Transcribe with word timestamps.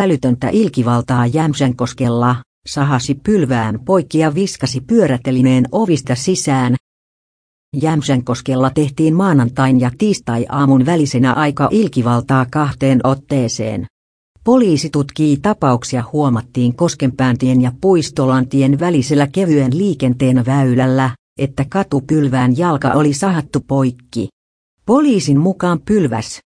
Älytöntä 0.00 0.48
ilkivaltaa 0.48 1.26
Jämsänkoskella, 1.26 2.36
sahasi 2.68 3.14
pylvään 3.14 3.80
poikki 3.84 4.18
ja 4.18 4.34
viskasi 4.34 4.80
pyörätelineen 4.80 5.64
ovista 5.72 6.14
sisään. 6.14 6.76
Jämsänkoskella 7.76 8.70
tehtiin 8.70 9.14
maanantain 9.14 9.80
ja 9.80 9.90
tiistai-aamun 9.98 10.86
välisenä 10.86 11.32
aika 11.32 11.68
ilkivaltaa 11.72 12.46
kahteen 12.50 13.00
otteeseen. 13.04 13.86
Poliisi 14.44 14.90
tutkii 14.90 15.36
tapauksia 15.36 16.04
huomattiin 16.12 16.76
Koskenpääntien 16.76 17.62
ja 17.62 17.72
Puistolantien 17.80 18.80
välisellä 18.80 19.26
kevyen 19.26 19.78
liikenteen 19.78 20.46
väylällä, 20.46 21.10
että 21.38 21.64
katupylvään 21.68 22.58
jalka 22.58 22.92
oli 22.92 23.12
sahattu 23.12 23.60
poikki. 23.66 24.28
Poliisin 24.86 25.38
mukaan 25.38 25.80
pylväs, 25.84 26.40